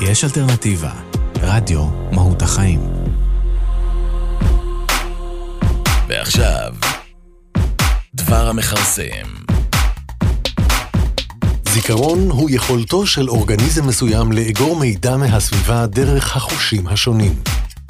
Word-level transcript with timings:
יש 0.00 0.24
אלטרנטיבה. 0.24 0.90
רדיו 1.42 1.84
מהות 2.12 2.42
החיים. 2.42 2.80
ועכשיו, 6.08 6.74
דבר 8.14 8.48
המכרסם. 8.48 9.26
זיכרון 11.68 12.30
הוא 12.30 12.50
יכולתו 12.50 13.06
של 13.06 13.28
אורגניזם 13.28 13.86
מסוים 13.86 14.32
לאגור 14.32 14.76
מידע 14.76 15.16
מהסביבה 15.16 15.86
דרך 15.86 16.36
החושים 16.36 16.86
השונים. 16.86 17.34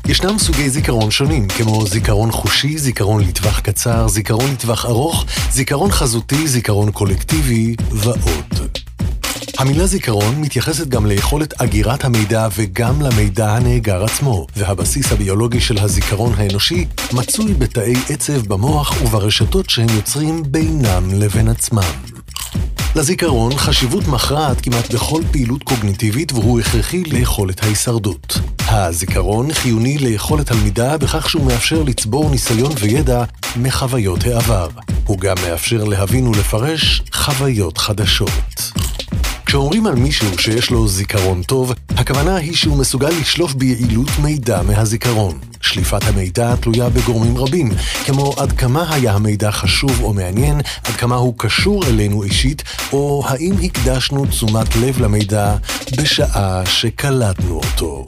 ישנם 0.09 0.39
סוגי 0.39 0.71
זיכרון 0.71 1.11
שונים, 1.11 1.49
כמו 1.49 1.87
זיכרון 1.87 2.33
חושי, 2.33 2.79
זיכרון 2.79 3.23
לטווח 3.25 3.61
קצר, 3.61 4.09
זיכרון 4.09 4.51
לטווח 4.53 4.87
ארוך, 4.87 5.25
זיכרון 5.51 5.91
חזותי, 5.91 6.49
זיכרון 6.49 6.91
קולקטיבי 6.93 7.77
ועוד. 7.91 8.56
המילה 9.59 9.87
זיכרון 9.87 10.41
מתייחסת 10.41 10.89
גם 10.89 11.07
ליכולת 11.07 11.61
אגירת 11.61 12.05
המידע 12.05 12.49
וגם 12.57 13.03
למידע 13.03 13.53
הנאגר 13.53 14.05
עצמו, 14.05 14.47
והבסיס 14.57 15.13
הביולוגי 15.13 15.61
של 15.61 15.79
הזיכרון 15.79 16.33
האנושי 16.37 16.87
מצוי 17.13 17.55
בתאי 17.55 17.95
עצב 18.09 18.47
במוח 18.47 19.03
וברשתות 19.03 19.71
שהם 19.71 19.87
יוצרים 19.97 20.43
בינם 20.47 21.11
לבין 21.13 21.49
עצמם. 21.49 21.93
לזיכרון 22.97 23.57
חשיבות 23.57 24.09
מכרעת 24.09 24.61
כמעט 24.61 24.95
בכל 24.95 25.23
פעילות 25.31 25.63
קוגניטיבית 25.63 26.33
והוא 26.33 26.61
הכרחי 26.61 27.03
ליכולת 27.03 27.63
ההישרדות. 27.63 28.39
הזיכרון 28.69 29.53
חיוני 29.53 29.99
ליכולת 29.99 30.51
הלמידה 30.51 30.99
בכך 30.99 31.31
שהוא 31.31 31.47
מאפשר 31.47 31.83
לצבור 31.83 32.31
ניסיון 32.31 32.73
וידע 32.81 33.25
מחוויות 33.57 34.25
העבר. 34.25 34.69
הוא 35.07 35.19
גם 35.19 35.37
מאפשר 35.49 35.85
להבין 35.85 36.27
ולפרש 36.27 37.03
חוויות 37.13 37.79
חדשות. 37.79 38.86
כשאומרים 39.47 39.87
על 39.87 39.95
מישהו 39.95 40.39
שיש 40.39 40.71
לו 40.71 40.89
זיכרון 40.89 41.43
טוב, 41.43 41.73
הכוונה 41.97 42.37
היא 42.37 42.57
שהוא 42.57 42.77
מסוגל 42.77 43.09
לשלוף 43.21 43.55
ביעילות 43.55 44.09
מידע 44.23 44.63
מהזיכרון. 44.63 45.39
שליפת 45.61 46.05
המידע 46.05 46.57
תלויה 46.57 46.89
בגורמים 46.89 47.39
רבים, 47.39 47.71
כמו 48.07 48.35
עד 48.37 48.53
כמה 48.53 48.95
היה 48.95 49.13
המידע 49.13 49.51
חשוב 49.51 50.03
או 50.03 50.13
מעניין, 50.13 50.61
עד 50.85 50.95
כמה 50.95 51.17
הוא 51.17 51.35
קשור 51.39 51.87
אלינו 51.87 52.23
אישית, 52.23 52.63
או 52.93 53.23
האם 53.27 53.53
הקדשנו 53.63 54.27
תשומת 54.27 54.77
לב 54.77 55.01
למידע 55.01 55.57
בשעה 55.97 56.67
שקלטנו 56.67 57.55
אותו. 57.55 58.07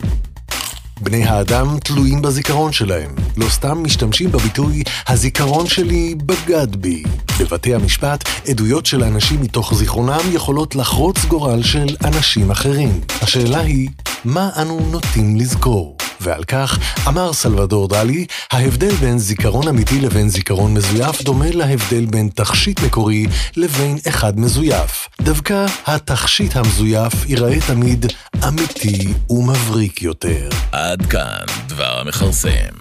בני 1.00 1.24
האדם 1.24 1.78
תלויים 1.78 2.22
בזיכרון 2.22 2.72
שלהם. 2.72 3.14
לא 3.36 3.48
סתם 3.48 3.82
משתמשים 3.84 4.32
בביטוי 4.32 4.82
"הזיכרון 5.08 5.66
שלי 5.66 6.14
בגד 6.14 6.76
בי". 6.76 7.02
בבתי 7.40 7.74
המשפט, 7.74 8.24
עדויות 8.48 8.86
של 8.86 9.02
אנשים 9.02 9.42
מתוך 9.42 9.74
זיכרונם 9.74 10.20
יכולות 10.32 10.76
לחרוץ 10.76 11.24
גורל 11.24 11.62
של 11.62 11.96
אנשים 12.04 12.50
אחרים. 12.50 13.00
השאלה 13.22 13.60
היא, 13.60 13.88
מה 14.24 14.50
אנו 14.56 14.80
נוטים 14.90 15.36
לזכור? 15.36 15.97
ועל 16.28 16.44
כך 16.44 16.78
אמר 17.08 17.32
סלבדור 17.32 17.88
דלי, 17.88 18.26
ההבדל 18.50 18.90
בין 18.90 19.18
זיכרון 19.18 19.68
אמיתי 19.68 20.00
לבין 20.00 20.28
זיכרון 20.28 20.74
מזויף 20.74 21.22
דומה 21.22 21.50
להבדל 21.50 22.06
בין 22.06 22.28
תכשיט 22.34 22.80
מקורי 22.80 23.26
לבין 23.56 23.98
אחד 24.08 24.40
מזויף. 24.40 25.08
דווקא 25.20 25.66
התכשיט 25.86 26.56
המזויף 26.56 27.12
ייראה 27.26 27.60
תמיד 27.66 28.06
אמיתי 28.48 29.12
ומבריק 29.30 30.02
יותר. 30.02 30.48
עד 30.72 31.06
כאן 31.06 31.46
דבר 31.68 32.00
המכרסם. 32.00 32.77